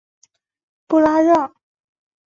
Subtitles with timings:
[0.87, 1.53] 布拉让。